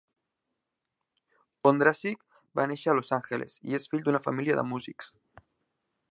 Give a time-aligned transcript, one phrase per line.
[1.71, 2.23] Ondrasik
[2.59, 5.13] va néixer a Los Angeles, i és fill d'una família de músics.